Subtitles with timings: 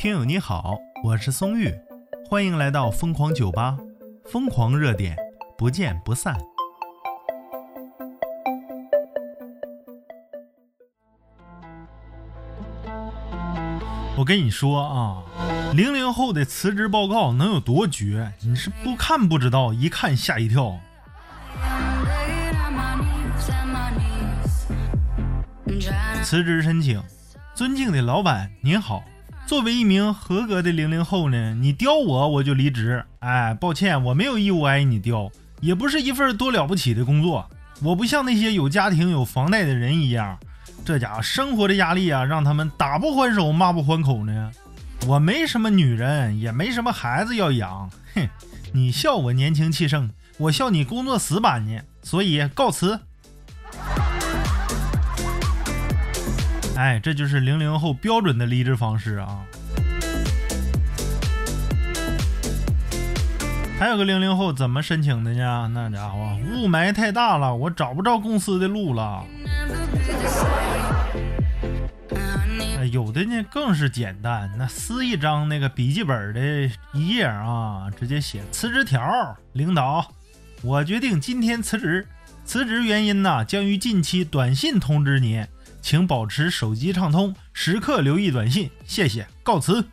[0.00, 1.70] 听友你好，我是松玉，
[2.26, 3.76] 欢迎来到疯狂酒吧，
[4.24, 5.14] 疯狂热点，
[5.58, 6.34] 不见不散。
[14.16, 15.22] 我跟你说啊，
[15.74, 18.32] 零零后的辞职报告能有多绝？
[18.40, 20.80] 你是不看不知道，一看吓一跳。
[26.22, 27.02] 辞职申请，
[27.54, 29.04] 尊敬的老板您好，
[29.50, 33.04] 作为一名合格的零零后呢，你刁我我就离职。
[33.18, 35.28] 哎，抱歉，我没有义务挨你刁，
[35.60, 37.50] 也不是一份多了不起的工作。
[37.82, 40.38] 我不像那些有家庭有房贷的人一样。
[40.84, 44.52] 这家伙生活的压力啊，让他们打不还手，骂不还口呢。
[45.08, 47.90] 我没什么女人，也没什么孩子要养。
[48.14, 48.28] 哼，
[48.72, 51.80] 你笑我年轻气盛，我笑你工作死板呢。
[52.04, 53.00] 所以告辞。
[56.80, 59.44] 哎，这就是零零后标准的离职方式啊。
[63.78, 65.70] 还有个零零后怎么申请的呢？
[65.74, 69.22] 那家伙雾霾太大了，我找不着公司的路了。
[72.90, 79.36] 有的呢更是简单，那撕一张那个笔记本的一页啊，直接写辞职条。
[79.52, 80.14] 领导，
[80.62, 82.08] 我决定今天辞职，
[82.46, 85.46] 辞职原因呢将于近期短信通知您，
[85.80, 89.84] 请保持手机畅通，时刻留意短信，谢谢，告辞。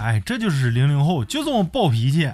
[0.00, 2.30] 哎，这就是零零后，就这么暴脾气。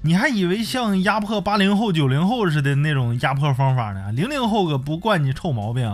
[0.00, 4.12] 你还以为像压迫八零后、九零后似的那种压迫方法呢？
[4.12, 5.90] 零零后可不惯你臭毛病。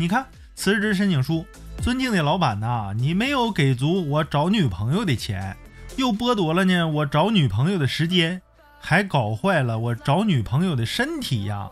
[0.00, 1.46] 你看辞职申请书，
[1.80, 5.56] 尊敬的老板呐，你没有给足我找女朋友的钱，
[5.96, 8.42] 又剥夺了呢我找女朋友的时间，
[8.80, 11.68] 还搞坏了我找女朋友的身体呀！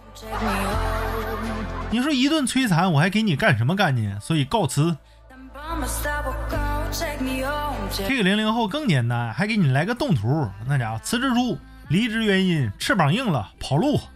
[1.90, 4.18] 你说一顿摧残，我还给你干什么干呢？
[4.20, 4.96] 所以告辞。
[8.06, 11.56] 这个零零后更简单，还给你来个动图，那家伙辞职书，
[11.88, 14.00] 离职原因翅膀硬了，跑路。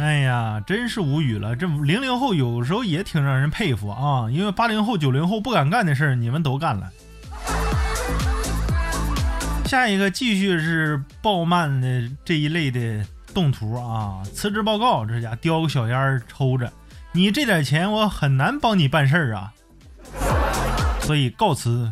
[0.00, 1.54] 哎呀，真是无语了！
[1.54, 6.90] 这零零后有时候也挺让人佩服啊，因为八零后、九零后不敢干的事儿，你们都干了。
[9.72, 13.02] 下一个继续是暴漫的这一类的
[13.32, 16.70] 动图啊，辞职报告，这家叼个小烟抽着，
[17.12, 19.50] 你这点钱我很难帮你办事儿啊，
[21.00, 21.90] 所以告辞。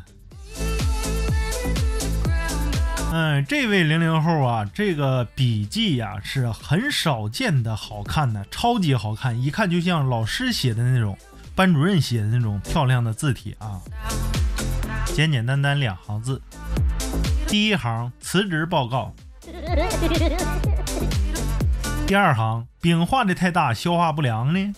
[3.14, 11.16] 嗯，这位零零后啊，这个笔记呀是很少见的好看的，超级好看，一看就像老师写的那种，
[11.54, 13.80] 班主任写的那种漂亮的字体啊。
[15.14, 16.41] 简简单单两行字，
[17.47, 19.15] 第一行辞职报告，
[22.06, 24.72] 第二行饼画的太大，消化不良呢。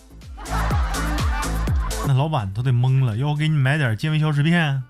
[2.07, 4.83] 那老板都得懵了，要我给你买点健胃消食片？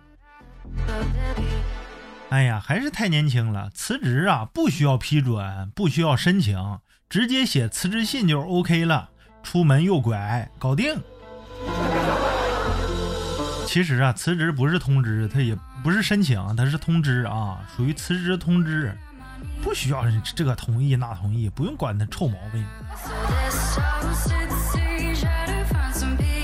[2.29, 3.69] 哎呀，还是太年轻了。
[3.75, 9.09] 辞职啊，不需要批准，不需要申请，直接写辞职信就 OK 了。
[9.43, 10.99] 出门右拐，搞定。
[13.67, 18.97] 其实啊，辞职不是通知，它也不是申请，它是通知啊，属于辞职通知，
[19.61, 22.65] 不需要这个同意那同意，不用管他臭毛病。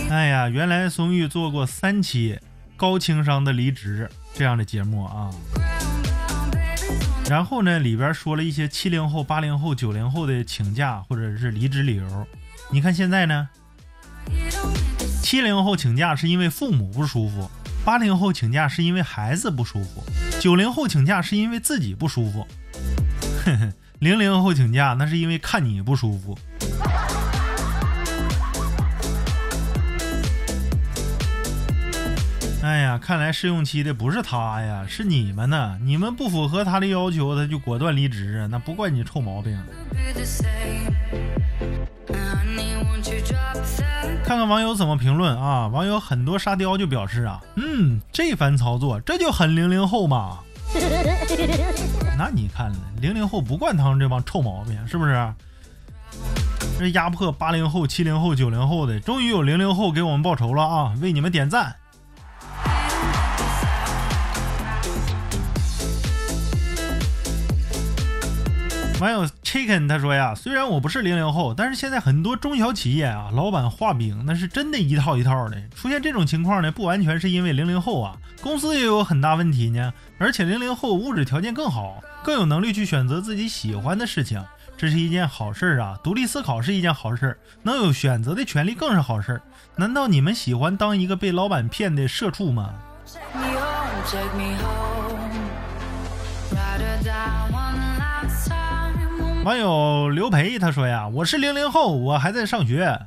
[0.10, 2.38] 哎呀，原来松玉做过三期
[2.76, 5.32] 高情商的离职这样的节目啊。
[7.30, 12.28] 然后呢，里边说了一些七零后、八零后、九零后的请假或者是离职理由。
[12.72, 13.48] 你看现在呢，
[15.22, 17.50] 七零后请假是因为父母不舒服，
[17.86, 20.04] 八零后请假是因为孩子不舒服，
[20.40, 22.48] 九零后请假是因为自己不舒服，
[24.00, 26.38] 零零后请假那是因为看你不舒服。
[32.62, 35.80] 哎呀，看来试用期的不是他呀，是你们呢。
[35.82, 39.58] 你们不符合他的要求，他就果断离职，那不怪你臭毛病。
[44.30, 45.66] 看看网友怎么评论啊？
[45.70, 50.38] 网友很多沙雕就表示啊，嗯，这番操作这就很零零后嘛。
[52.16, 52.72] 那你看，
[53.02, 55.34] 零零后不惯他们这帮臭毛病，是不是？
[56.78, 60.94] 这压迫八零后、七零后、九零后的，终于有零零后给我们报仇了啊！
[61.02, 61.76] 为你们点赞。
[69.02, 75.60] 网友 Chicken 他说呀，虽然我不是零零后，但是现在很多中小企业啊，老板画饼那是真的一套一套的。
[75.76, 79.92] 出现这种情况呢，不完全是因为零零后啊，公司也有很大问题呢。
[80.20, 84.46] 而且零零后物质条件更好，更有能力去选择自己喜欢的事情，
[84.78, 85.98] 这是一件好事啊。
[86.04, 89.42] 独立思考是一件好事，能有选择的权利更是好事。
[89.76, 92.76] 难道你们喜欢当一个被老板骗的社畜吗？
[99.46, 103.00] 网友刘培他说呀：“我是零零后，我还在上学。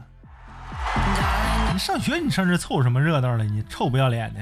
[1.73, 3.45] 你上学，你上这凑什么热闹了？
[3.45, 4.41] 你臭不要脸的！”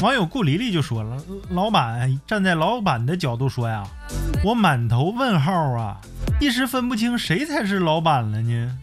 [0.00, 3.84] 网友顾黎黎就说了：“老板站在老板的角度说呀，
[4.42, 5.98] 我满头问号啊，
[6.40, 8.78] 一时分不清谁才是老板了呢。”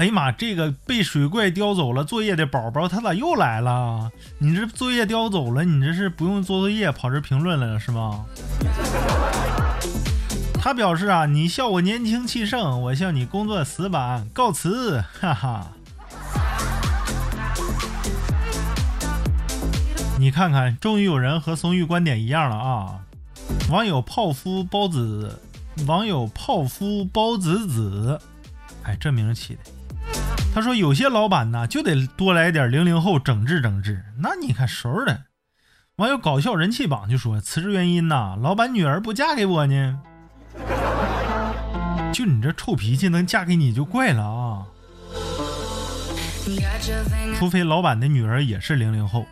[0.00, 0.32] 哎呀妈！
[0.32, 4.10] 这个被水怪叼走了作业的宝宝，他咋又来了？
[4.38, 8.24] 你这作业叼走了，你这是不用做作业跑这评论来了是吗？
[10.54, 15.66] 他表示啊，你笑我年轻气盛，我笑你工作死板，告辞，哈哈。
[20.18, 23.00] 你看看，终于有人和松玉观点一样了啊！
[23.68, 25.38] 网友泡芙包子，
[25.86, 28.18] 网友泡芙包子子，
[28.84, 29.79] 哎，这名起的。
[30.52, 34.04] 他说：“有些老板呢，就得多来点零零后整治整治。
[34.18, 35.22] 那你看熟的。”
[35.96, 40.00] 网友搞笑人气榜就说：“辞职原因呐，老板女儿不嫁给我呢。
[42.12, 44.66] 就你这臭脾气，能嫁给你就怪了啊！
[47.36, 49.26] 除非老板的女儿也是零零后，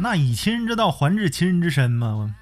[0.00, 2.34] 那以其人之道还治其人之身嘛。”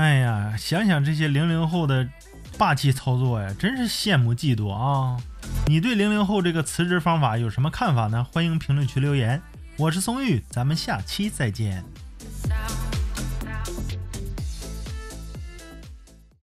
[0.00, 2.08] 哎呀，想想这些零零后的
[2.56, 5.18] 霸气操作呀，真是羡慕嫉妒啊！
[5.66, 8.24] 你对零零后这个辞职方法有什么看法呢？
[8.32, 9.42] 欢迎评论区留言。
[9.76, 11.84] 我是松玉，咱们下期再见。